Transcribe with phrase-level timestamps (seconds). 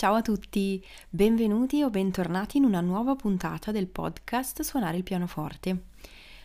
[0.00, 5.88] Ciao a tutti, benvenuti o bentornati in una nuova puntata del podcast Suonare il pianoforte.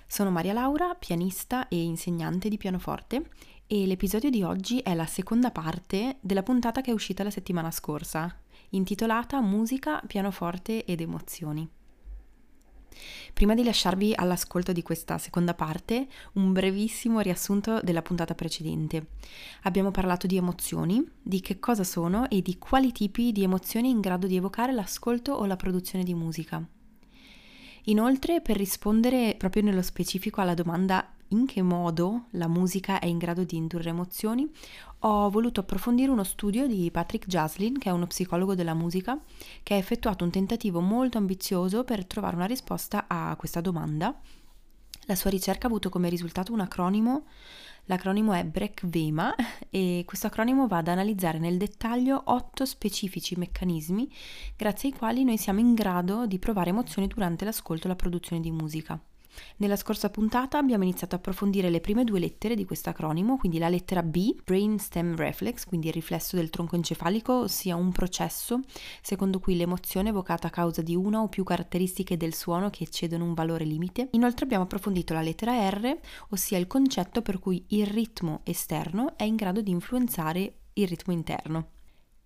[0.05, 3.29] Sono Maria Laura, pianista e insegnante di pianoforte
[3.65, 7.71] e l'episodio di oggi è la seconda parte della puntata che è uscita la settimana
[7.71, 8.29] scorsa,
[8.71, 11.65] intitolata Musica, pianoforte ed emozioni.
[13.33, 19.07] Prima di lasciarvi all'ascolto di questa seconda parte, un brevissimo riassunto della puntata precedente.
[19.63, 23.99] Abbiamo parlato di emozioni, di che cosa sono e di quali tipi di emozioni in
[23.99, 26.65] grado di evocare l'ascolto o la produzione di musica.
[27.85, 33.17] Inoltre, per rispondere proprio nello specifico alla domanda in che modo la musica è in
[33.17, 34.49] grado di indurre emozioni,
[34.99, 39.19] ho voluto approfondire uno studio di Patrick Jaslin, che è uno psicologo della musica,
[39.61, 44.19] che ha effettuato un tentativo molto ambizioso per trovare una risposta a questa domanda.
[45.05, 47.25] La sua ricerca ha avuto come risultato un acronimo,
[47.85, 49.35] l'acronimo è BREC-VEMA
[49.69, 54.11] e questo acronimo va ad analizzare nel dettaglio otto specifici meccanismi
[54.55, 58.41] grazie ai quali noi siamo in grado di provare emozioni durante l'ascolto e la produzione
[58.41, 58.99] di musica.
[59.57, 63.57] Nella scorsa puntata abbiamo iniziato a approfondire le prime due lettere di questo acronimo, quindi
[63.57, 68.59] la lettera B, Brain Stem Reflex, quindi il riflesso del tronco encefalico, ossia un processo
[69.01, 72.83] secondo cui l'emozione è evocata a causa di una o più caratteristiche del suono che
[72.83, 74.09] eccedono un valore limite.
[74.11, 75.97] Inoltre abbiamo approfondito la lettera R,
[76.29, 81.13] ossia il concetto per cui il ritmo esterno è in grado di influenzare il ritmo
[81.13, 81.69] interno.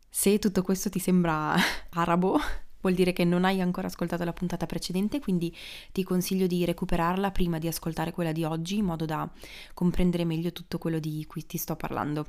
[0.10, 1.56] Se tutto questo ti sembra
[1.92, 2.40] arabo,
[2.82, 5.56] vuol dire che non hai ancora ascoltato la puntata precedente, quindi
[5.92, 9.30] ti consiglio di recuperarla prima di ascoltare quella di oggi in modo da
[9.74, 12.28] comprendere meglio tutto quello di cui ti sto parlando.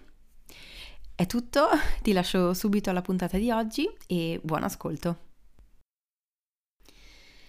[1.15, 1.69] È tutto,
[2.03, 5.29] ti lascio subito alla puntata di oggi e buon ascolto.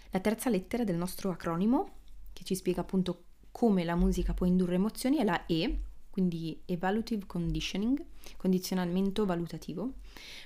[0.10, 2.00] La terza lettera del nostro acronimo,
[2.34, 5.80] che ci spiega appunto come la musica può indurre emozioni, è la E,
[6.12, 8.04] quindi evaluative conditioning,
[8.38, 9.94] condizionamento valutativo.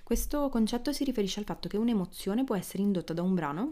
[0.04, 3.70] Questo concetto si riferisce al fatto che un'emozione può essere indotta da un brano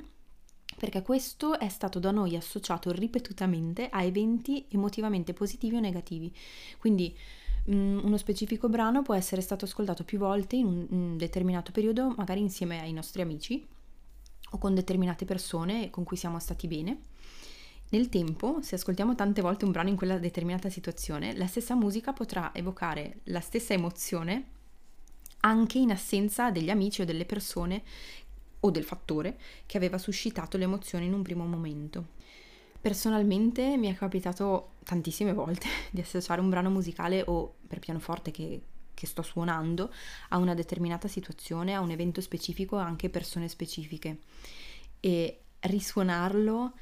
[0.78, 6.34] perché questo è stato da noi associato ripetutamente a eventi emotivamente positivi o negativi.
[6.80, 7.16] Quindi
[7.72, 12.42] mm, uno specifico brano può essere stato ascoltato più volte in un determinato periodo, magari
[12.42, 13.66] insieme ai nostri amici
[14.52, 17.02] o con determinate persone con cui siamo stati bene
[17.94, 22.12] nel tempo, se ascoltiamo tante volte un brano in quella determinata situazione, la stessa musica
[22.12, 24.48] potrà evocare la stessa emozione
[25.42, 27.84] anche in assenza degli amici o delle persone
[28.62, 29.38] o del fattore
[29.68, 32.22] che aveva suscitato l'emozione in un primo momento.
[32.82, 38.62] Personalmente mi è capitato tantissime volte di associare un brano musicale o per pianoforte che,
[38.92, 39.94] che sto suonando
[40.30, 44.18] a una determinata situazione, a un evento specifico anche persone specifiche
[45.00, 46.74] e risuonarlo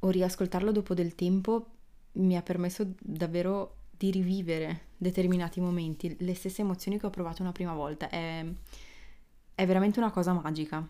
[0.00, 1.66] o riascoltarlo dopo del tempo
[2.12, 7.52] mi ha permesso davvero di rivivere determinati momenti, le stesse emozioni che ho provato una
[7.52, 8.08] prima volta.
[8.08, 8.44] È,
[9.54, 10.86] è veramente una cosa magica.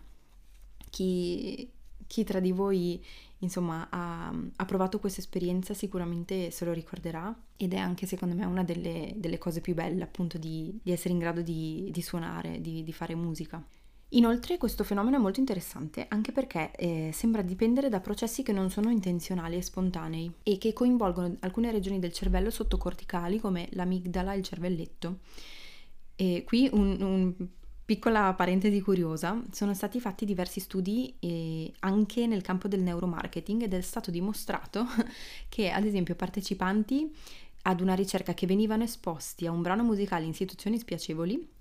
[0.89, 1.69] Chi,
[2.05, 3.03] chi tra di voi,
[3.39, 8.45] insomma, ha, ha provato questa esperienza sicuramente se lo ricorderà ed è anche secondo me
[8.45, 12.61] una delle, delle cose più belle appunto di, di essere in grado di, di suonare,
[12.61, 13.63] di, di fare musica.
[14.11, 18.69] Inoltre questo fenomeno è molto interessante anche perché eh, sembra dipendere da processi che non
[18.69, 24.37] sono intenzionali e spontanei e che coinvolgono alcune regioni del cervello sottocorticali come l'amigdala e
[24.37, 25.19] il cervelletto.
[26.15, 27.47] E qui un, un
[27.87, 33.73] piccola parentesi curiosa, sono stati fatti diversi studi eh, anche nel campo del neuromarketing ed
[33.73, 34.85] è stato dimostrato
[35.47, 37.13] che ad esempio partecipanti
[37.63, 41.55] ad una ricerca che venivano esposti a un brano musicale in situazioni spiacevoli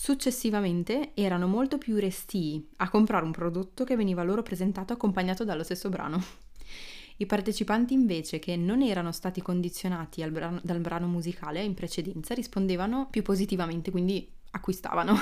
[0.00, 5.64] Successivamente erano molto più restii a comprare un prodotto che veniva loro presentato accompagnato dallo
[5.64, 6.22] stesso brano.
[7.16, 13.08] I partecipanti invece che non erano stati condizionati brano, dal brano musicale in precedenza rispondevano
[13.10, 15.16] più positivamente, quindi acquistavano.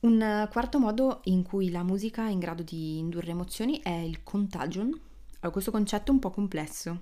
[0.00, 4.24] Un quarto modo in cui la musica è in grado di indurre emozioni è il
[4.24, 4.88] contagion.
[4.88, 7.00] Allora, questo concetto è un po' complesso.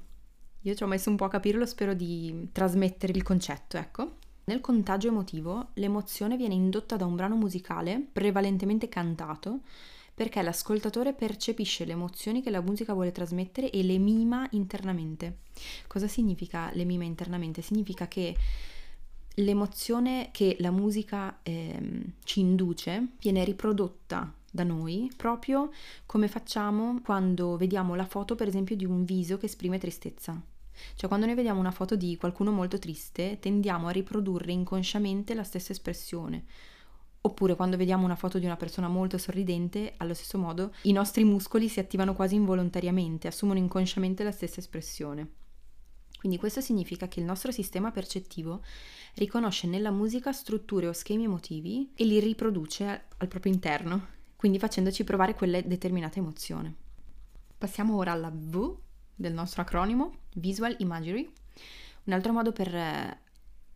[0.60, 4.16] Io ci ho messo un po' a capirlo, spero di trasmettere il concetto, ecco.
[4.46, 9.60] Nel contagio emotivo l'emozione viene indotta da un brano musicale, prevalentemente cantato,
[10.12, 15.38] perché l'ascoltatore percepisce le emozioni che la musica vuole trasmettere e le mima internamente.
[15.86, 17.62] Cosa significa le mima internamente?
[17.62, 18.36] Significa che
[19.36, 25.72] l'emozione che la musica eh, ci induce viene riprodotta da noi proprio
[26.06, 30.40] come facciamo quando vediamo la foto per esempio di un viso che esprime tristezza.
[30.94, 35.44] Cioè quando noi vediamo una foto di qualcuno molto triste, tendiamo a riprodurre inconsciamente la
[35.44, 36.44] stessa espressione.
[37.22, 41.24] Oppure quando vediamo una foto di una persona molto sorridente, allo stesso modo i nostri
[41.24, 45.30] muscoli si attivano quasi involontariamente, assumono inconsciamente la stessa espressione.
[46.18, 48.62] Quindi questo significa che il nostro sistema percettivo
[49.14, 54.06] riconosce nella musica strutture o schemi emotivi e li riproduce al proprio interno,
[54.36, 56.74] quindi facendoci provare quelle determinate emozioni.
[57.56, 58.76] Passiamo ora alla V
[59.14, 61.30] del nostro acronimo, Visual Imagery.
[62.04, 63.20] Un altro modo per eh,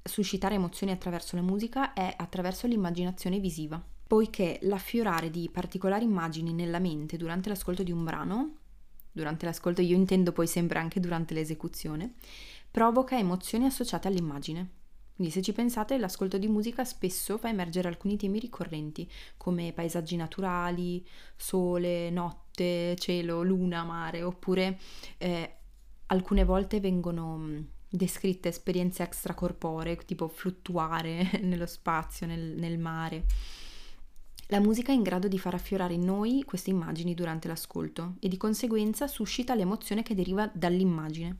[0.03, 6.79] suscitare emozioni attraverso la musica è attraverso l'immaginazione visiva, poiché l'affiorare di particolari immagini nella
[6.79, 8.57] mente durante l'ascolto di un brano,
[9.13, 12.15] durante l'ascolto io intendo poi sempre anche durante l'esecuzione,
[12.71, 14.77] provoca emozioni associate all'immagine.
[15.19, 20.15] Quindi se ci pensate, l'ascolto di musica spesso fa emergere alcuni temi ricorrenti, come paesaggi
[20.15, 22.48] naturali, sole, notte,
[22.99, 24.79] cielo, luna, mare, oppure
[25.19, 25.57] eh,
[26.07, 33.25] alcune volte vengono descritte esperienze extracorporee, tipo fluttuare nello spazio, nel, nel mare.
[34.51, 38.29] La musica è in grado di far affiorare in noi queste immagini durante l'ascolto e
[38.29, 41.37] di conseguenza suscita l'emozione che deriva dall'immagine.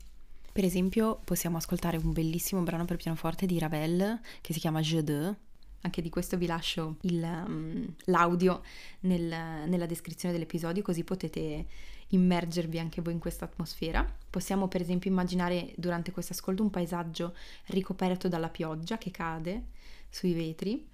[0.51, 5.03] Per esempio possiamo ascoltare un bellissimo brano per pianoforte di Ravel che si chiama Je
[5.03, 5.35] deux.
[5.81, 8.61] Anche di questo vi lascio il, um, l'audio
[9.01, 9.23] nel,
[9.67, 11.65] nella descrizione dell'episodio così potete
[12.09, 14.05] immergervi anche voi in questa atmosfera.
[14.29, 17.35] Possiamo per esempio immaginare durante questo ascolto un paesaggio
[17.67, 19.67] ricoperto dalla pioggia che cade
[20.09, 20.87] sui vetri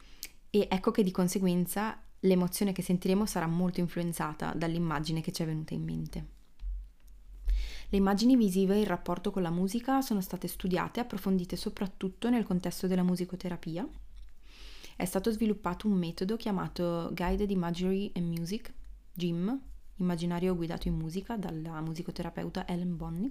[0.49, 5.45] e ecco che di conseguenza l'emozione che sentiremo sarà molto influenzata dall'immagine che ci è
[5.45, 6.33] venuta in mente.
[7.89, 12.43] Le immagini visive in rapporto con la musica sono state studiate e approfondite soprattutto nel
[12.43, 13.87] contesto della musicoterapia.
[14.97, 18.73] È stato sviluppato un metodo chiamato Guided Imagery and Music,
[19.11, 19.59] GIM,
[19.97, 23.29] immaginario guidato in musica, dalla musicoterapeuta Ellen Bonney.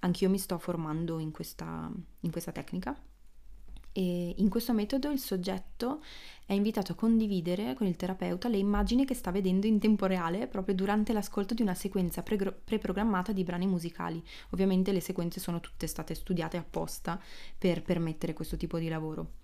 [0.00, 1.90] Anch'io mi sto formando in questa,
[2.20, 2.94] in questa tecnica
[3.90, 6.02] e in questo metodo il soggetto
[6.44, 10.46] è invitato a condividere con il terapeuta le immagini che sta vedendo in tempo reale
[10.46, 14.22] proprio durante l'ascolto di una sequenza pre- preprogrammata di brani musicali.
[14.50, 17.18] Ovviamente le sequenze sono tutte state studiate apposta
[17.56, 19.40] per permettere questo tipo di lavoro.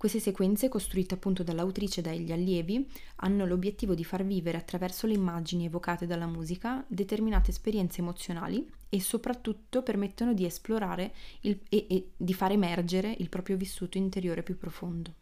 [0.00, 5.12] Queste sequenze, costruite appunto dall'autrice e dagli allievi, hanno l'obiettivo di far vivere attraverso le
[5.12, 11.12] immagini evocate dalla musica determinate esperienze emozionali e soprattutto permettono di esplorare
[11.42, 15.12] il, e, e di far emergere il proprio vissuto interiore più profondo.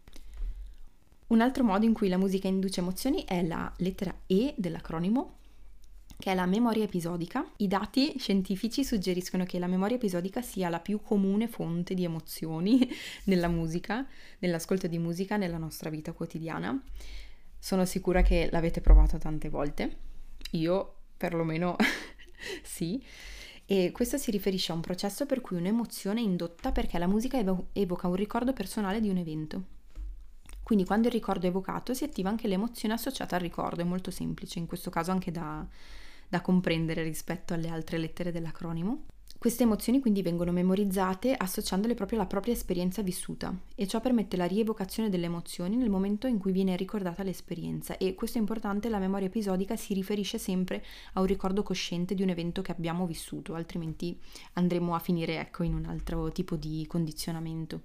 [1.27, 5.39] Un altro modo in cui la musica induce emozioni è la lettera E dell'acronimo
[6.19, 7.49] che è la memoria episodica.
[7.59, 12.91] I dati scientifici suggeriscono che la memoria episodica sia la più comune fonte di emozioni
[13.25, 14.05] nella musica,
[14.41, 16.83] nell'ascolto di musica nella nostra vita quotidiana.
[17.57, 19.97] Sono sicura che l'avete provato tante volte.
[20.53, 21.77] Io perlomeno
[22.63, 23.01] sì.
[23.65, 27.39] E questo si riferisce a un processo per cui un'emozione è indotta perché la musica
[27.39, 29.63] evo- evoca un ricordo personale di un evento.
[30.65, 34.11] Quindi quando il ricordo è evocato si attiva anche l'emozione associata al ricordo, è molto
[34.11, 35.67] semplice, in questo caso anche da,
[36.29, 39.07] da comprendere rispetto alle altre lettere dell'acronimo.
[39.39, 44.47] Queste emozioni quindi vengono memorizzate associandole proprio alla propria esperienza vissuta e ciò permette la
[44.47, 48.99] rievocazione delle emozioni nel momento in cui viene ricordata l'esperienza e questo è importante, la
[48.99, 53.55] memoria episodica si riferisce sempre a un ricordo cosciente di un evento che abbiamo vissuto,
[53.55, 54.19] altrimenti
[54.55, 57.83] andremo a finire ecco in un altro tipo di condizionamento.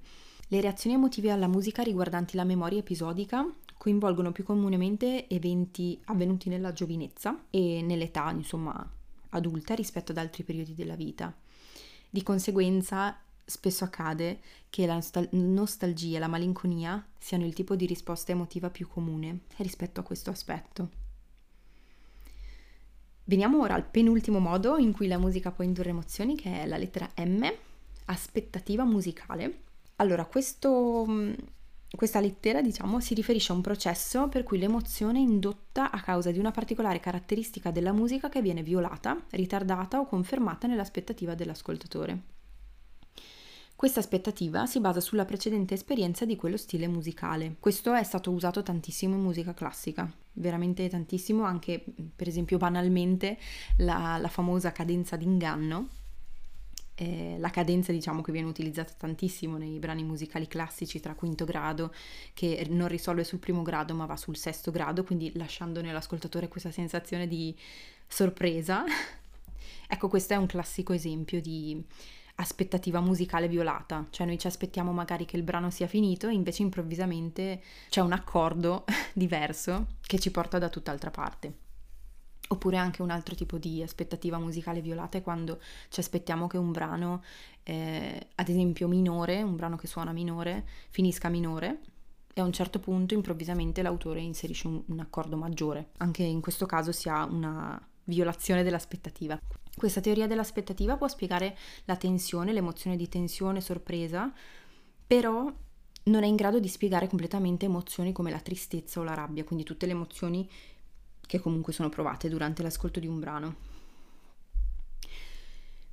[0.48, 3.45] Le reazioni emotive alla musica riguardanti la memoria episodica
[3.83, 8.90] coinvolgono più comunemente eventi avvenuti nella giovinezza e nell'età, insomma,
[9.31, 11.35] adulta rispetto ad altri periodi della vita.
[12.09, 17.85] Di conseguenza, spesso accade che la nostal- nostalgia e la malinconia siano il tipo di
[17.85, 20.90] risposta emotiva più comune rispetto a questo aspetto.
[23.25, 26.78] Veniamo ora al penultimo modo in cui la musica può indurre emozioni, che è la
[26.78, 27.52] lettera M,
[28.06, 29.63] aspettativa musicale.
[29.97, 31.06] Allora, questo
[31.95, 36.31] questa lettera, diciamo, si riferisce a un processo per cui l'emozione è indotta a causa
[36.31, 42.21] di una particolare caratteristica della musica che viene violata, ritardata o confermata nell'aspettativa dell'ascoltatore.
[43.76, 47.57] Questa aspettativa si basa sulla precedente esperienza di quello stile musicale.
[47.59, 51.83] Questo è stato usato tantissimo in musica classica, veramente tantissimo, anche
[52.16, 53.38] per esempio banalmente
[53.78, 55.90] la, la famosa cadenza d'inganno
[56.95, 61.94] eh, la cadenza diciamo che viene utilizzata tantissimo nei brani musicali classici tra quinto grado
[62.33, 66.71] che non risolve sul primo grado ma va sul sesto grado quindi lasciando nell'ascoltatore questa
[66.71, 67.56] sensazione di
[68.07, 68.83] sorpresa.
[69.85, 71.83] Ecco questo è un classico esempio di
[72.35, 74.07] aspettativa musicale violata.
[74.09, 78.12] Cioè noi ci aspettiamo magari che il brano sia finito e invece improvvisamente c'è un
[78.12, 81.62] accordo diverso che ci porta da tutt'altra parte
[82.50, 85.59] Oppure anche un altro tipo di aspettativa musicale violata è quando
[85.90, 87.23] ci aspettiamo che un brano,
[87.64, 91.80] eh, ad esempio minore, un brano che suona minore, finisca minore
[92.33, 95.92] e a un certo punto improvvisamente l'autore inserisce un, un accordo maggiore.
[95.97, 99.40] Anche in questo caso si ha una violazione dell'aspettativa.
[99.76, 104.31] Questa teoria dell'aspettativa può spiegare la tensione, l'emozione di tensione, sorpresa,
[105.07, 105.52] però
[106.06, 109.64] non è in grado di spiegare completamente emozioni come la tristezza o la rabbia, quindi
[109.64, 110.47] tutte le emozioni
[111.25, 113.56] che comunque sono provate durante l'ascolto di un brano.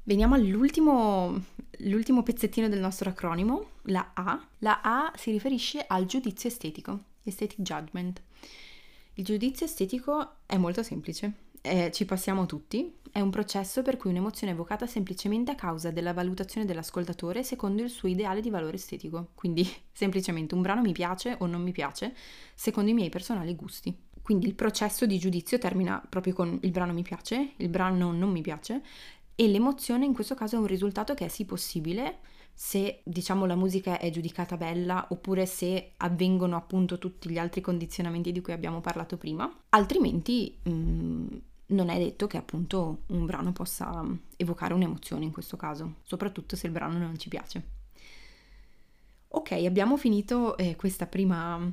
[0.02, 1.42] Veniamo all'ultimo
[1.80, 4.46] l'ultimo pezzettino del nostro acronimo, la A.
[4.58, 8.22] La A si riferisce al giudizio estetico, aesthetic judgment.
[9.14, 11.32] Il giudizio estetico è molto semplice,
[11.62, 15.90] eh, ci passiamo tutti, è un processo per cui un'emozione è evocata semplicemente a causa
[15.90, 19.30] della valutazione dell'ascoltatore secondo il suo ideale di valore estetico.
[19.34, 22.14] Quindi semplicemente un brano mi piace o non mi piace
[22.54, 23.94] secondo i miei personali gusti.
[24.30, 28.30] Quindi il processo di giudizio termina proprio con il brano mi piace, il brano non
[28.30, 28.80] mi piace
[29.34, 32.20] e l'emozione in questo caso è un risultato che è sì possibile
[32.54, 38.30] se diciamo la musica è giudicata bella oppure se avvengono appunto tutti gli altri condizionamenti
[38.30, 41.26] di cui abbiamo parlato prima, altrimenti mh, mm,
[41.66, 44.06] non è detto che appunto un brano possa
[44.37, 47.64] evocare un'emozione in questo caso, soprattutto se il brano non ci piace.
[49.26, 51.68] Ok, abbiamo finito eh, questa prima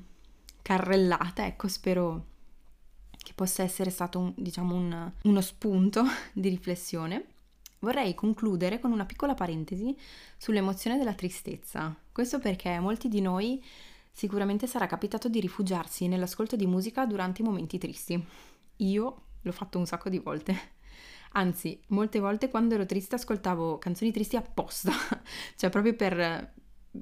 [0.63, 2.35] carrellata, ecco, spero
[3.27, 7.25] che possa essere stato un, diciamo un, uno spunto di riflessione.
[7.79, 9.93] Vorrei concludere con una piccola parentesi
[10.37, 11.93] sull'emozione della tristezza.
[12.09, 13.61] Questo perché molti di noi
[14.13, 18.25] sicuramente sarà capitato di rifugiarsi nell'ascolto di musica durante i momenti tristi.
[18.77, 20.75] Io l'ho fatto un sacco di volte.
[21.33, 24.93] Anzi, molte volte quando ero triste ascoltavo canzoni tristi apposta,
[25.57, 26.53] cioè proprio per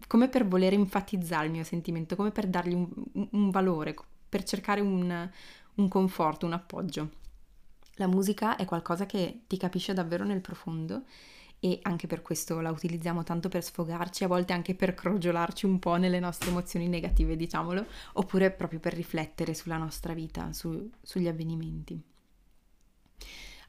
[0.08, 2.89] come per voler enfatizzare il mio sentimento, come per dargli un,
[3.29, 3.94] un valore,
[4.27, 5.29] per cercare un,
[5.75, 7.10] un conforto, un appoggio.
[7.96, 11.03] La musica è qualcosa che ti capisce davvero nel profondo
[11.60, 15.79] e anche per questo la utilizziamo tanto per sfogarci, a volte anche per crogiolarci un
[15.79, 21.27] po' nelle nostre emozioni negative, diciamolo, oppure proprio per riflettere sulla nostra vita, su, sugli
[21.27, 22.00] avvenimenti.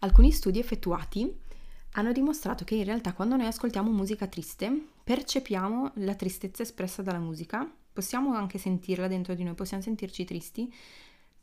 [0.00, 1.44] Alcuni studi effettuati
[1.92, 7.18] hanno dimostrato che in realtà quando noi ascoltiamo musica triste, percepiamo la tristezza espressa dalla
[7.18, 10.70] musica, possiamo anche sentirla dentro di noi, possiamo sentirci tristi,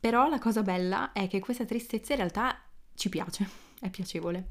[0.03, 2.62] però la cosa bella è che questa tristezza in realtà
[2.93, 4.50] ci piace, è piacevole.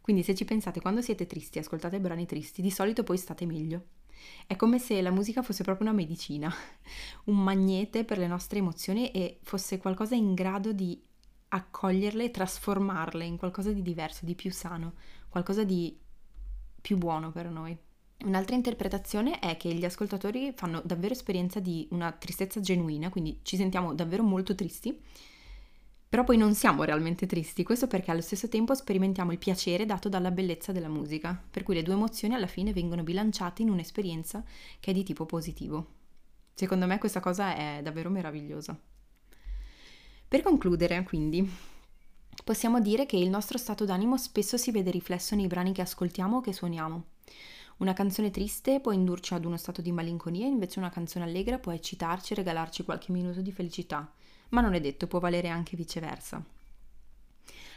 [0.00, 3.84] Quindi se ci pensate, quando siete tristi, ascoltate brani tristi, di solito poi state meglio.
[4.48, 6.52] È come se la musica fosse proprio una medicina,
[7.26, 11.00] un magnete per le nostre emozioni e fosse qualcosa in grado di
[11.50, 14.94] accoglierle e trasformarle in qualcosa di diverso, di più sano,
[15.28, 15.96] qualcosa di
[16.80, 17.78] più buono per noi.
[18.24, 23.56] Un'altra interpretazione è che gli ascoltatori fanno davvero esperienza di una tristezza genuina, quindi ci
[23.56, 24.98] sentiamo davvero molto tristi
[26.10, 30.08] però poi non siamo realmente tristi, questo perché allo stesso tempo sperimentiamo il piacere dato
[30.08, 34.42] dalla bellezza della musica, per cui le due emozioni alla fine vengono bilanciate in un'esperienza
[34.80, 35.86] che è di tipo positivo.
[36.52, 38.76] Secondo me questa cosa è davvero meravigliosa.
[40.26, 41.48] Per concludere, quindi,
[42.42, 46.38] possiamo dire che il nostro stato d'animo spesso si vede riflesso nei brani che ascoltiamo
[46.38, 47.04] o che suoniamo.
[47.80, 51.72] Una canzone triste può indurci ad uno stato di malinconia, invece una canzone allegra può
[51.72, 54.10] eccitarci e regalarci qualche minuto di felicità
[54.50, 56.42] ma non è detto, può valere anche viceversa.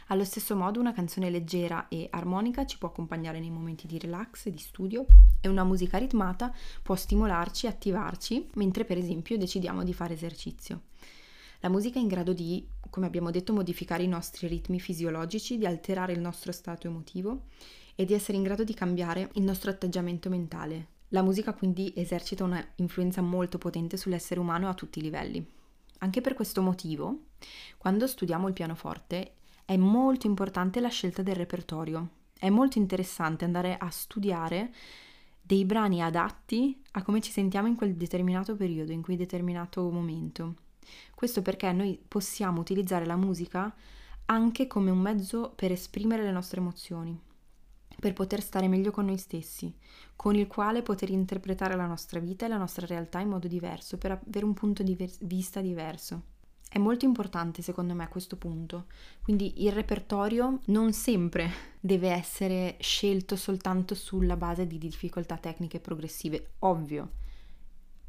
[0.08, 4.46] Allo stesso modo una canzone leggera e armonica ci può accompagnare nei momenti di relax
[4.46, 5.06] e di studio
[5.40, 10.82] e una musica ritmata può stimolarci e attivarci mentre per esempio decidiamo di fare esercizio.
[11.60, 15.64] La musica è in grado di, come abbiamo detto, modificare i nostri ritmi fisiologici, di
[15.64, 17.44] alterare il nostro stato emotivo
[17.94, 20.88] e di essere in grado di cambiare il nostro atteggiamento mentale.
[21.08, 25.46] La musica quindi esercita una influenza molto potente sull'essere umano a tutti i livelli.
[25.98, 27.26] Anche per questo motivo,
[27.78, 29.34] quando studiamo il pianoforte,
[29.64, 32.08] è molto importante la scelta del repertorio.
[32.36, 34.74] È molto interessante andare a studiare
[35.40, 40.56] dei brani adatti a come ci sentiamo in quel determinato periodo, in quel determinato momento.
[41.14, 43.72] Questo perché noi possiamo utilizzare la musica
[44.26, 47.18] anche come un mezzo per esprimere le nostre emozioni
[47.98, 49.74] per poter stare meglio con noi stessi,
[50.16, 53.98] con il quale poter interpretare la nostra vita e la nostra realtà in modo diverso,
[53.98, 56.32] per avere un punto di vista diverso.
[56.74, 58.86] È molto importante secondo me questo punto,
[59.22, 61.48] quindi il repertorio non sempre
[61.78, 67.12] deve essere scelto soltanto sulla base di difficoltà tecniche progressive, ovvio.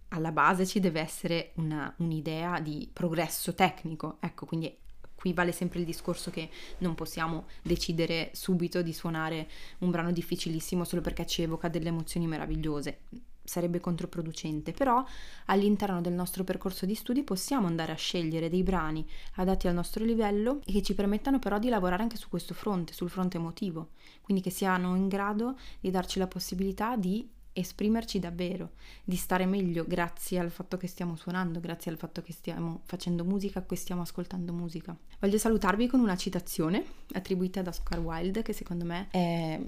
[0.09, 4.75] Alla base ci deve essere una, un'idea di progresso tecnico, ecco, quindi
[5.25, 10.83] qui vale sempre il discorso che non possiamo decidere subito di suonare un brano difficilissimo
[10.83, 12.99] solo perché ci evoca delle emozioni meravigliose.
[13.43, 15.03] Sarebbe controproducente, però
[15.45, 19.03] all'interno del nostro percorso di studi possiamo andare a scegliere dei brani
[19.35, 22.93] adatti al nostro livello e che ci permettano però di lavorare anche su questo fronte,
[22.93, 23.89] sul fronte emotivo,
[24.21, 28.71] quindi che siano in grado di darci la possibilità di esprimerci davvero,
[29.03, 33.23] di stare meglio grazie al fatto che stiamo suonando, grazie al fatto che stiamo facendo
[33.23, 34.95] musica, che stiamo ascoltando musica.
[35.19, 36.83] Voglio salutarvi con una citazione
[37.13, 39.59] attribuita ad Oscar Wilde che secondo me è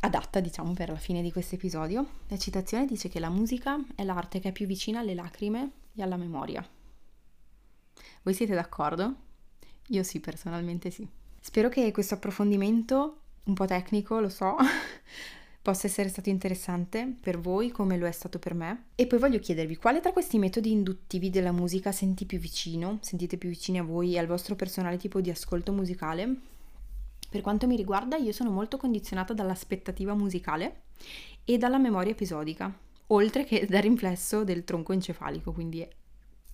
[0.00, 2.06] adatta, diciamo, per la fine di questo episodio.
[2.26, 6.02] La citazione dice che la musica è l'arte che è più vicina alle lacrime e
[6.02, 6.66] alla memoria.
[8.22, 9.14] Voi siete d'accordo?
[9.88, 11.06] Io sì, personalmente sì.
[11.40, 14.56] Spero che questo approfondimento, un po' tecnico, lo so,
[15.62, 18.86] possa essere stato interessante per voi come lo è stato per me.
[18.96, 23.38] E poi voglio chiedervi quale tra questi metodi induttivi della musica senti più vicino, sentite
[23.38, 26.36] più vicini a voi e al vostro personale tipo di ascolto musicale?
[27.30, 30.82] Per quanto mi riguarda, io sono molto condizionata dall'aspettativa musicale
[31.44, 32.76] e dalla memoria episodica,
[33.06, 35.86] oltre che dal riflesso del tronco encefalico, quindi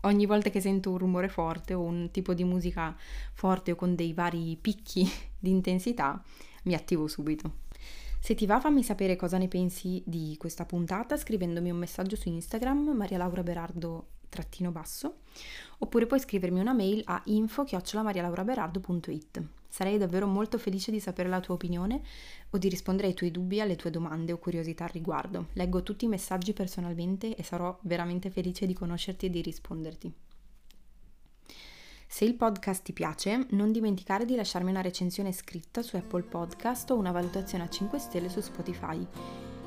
[0.03, 2.95] ogni volta che sento un rumore forte o un tipo di musica
[3.33, 6.23] forte o con dei vari picchi di intensità,
[6.65, 7.67] mi attivo subito.
[8.21, 12.29] Se ti va fammi sapere cosa ne pensi di questa puntata scrivendomi un messaggio su
[12.29, 15.21] Instagram Maria Laura Berardo trattino basso
[15.79, 21.55] oppure puoi scrivermi una mail a info-marialauraberardo.it Sarei davvero molto felice di sapere la tua
[21.55, 22.01] opinione
[22.51, 25.49] o di rispondere ai tuoi dubbi, alle tue domande o curiosità al riguardo.
[25.53, 30.13] Leggo tutti i messaggi personalmente e sarò veramente felice di conoscerti e di risponderti.
[32.11, 36.91] Se il podcast ti piace, non dimenticare di lasciarmi una recensione scritta su Apple Podcast
[36.91, 39.07] o una valutazione a 5 stelle su Spotify.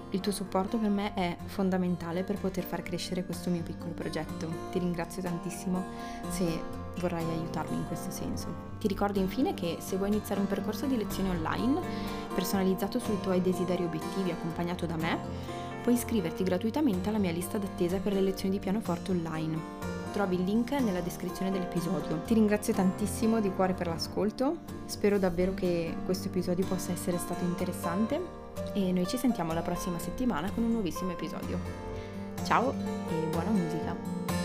[0.09, 4.51] Il tuo supporto per me è fondamentale per poter far crescere questo mio piccolo progetto.
[4.71, 5.85] Ti ringrazio tantissimo
[6.29, 6.61] se
[6.99, 8.47] vorrai aiutarmi in questo senso.
[8.79, 11.79] Ti ricordo infine che se vuoi iniziare un percorso di lezioni online
[12.33, 15.17] personalizzato sui tuoi desideri e obiettivi accompagnato da me,
[15.83, 20.00] puoi iscriverti gratuitamente alla mia lista d'attesa per le lezioni di pianoforte online.
[20.11, 22.21] Trovi il link nella descrizione dell'episodio.
[22.25, 27.45] Ti ringrazio tantissimo di cuore per l'ascolto, spero davvero che questo episodio possa essere stato
[27.45, 28.19] interessante
[28.73, 31.57] e noi ci sentiamo la prossima settimana con un nuovissimo episodio.
[32.43, 32.73] Ciao
[33.09, 34.40] e buona musica!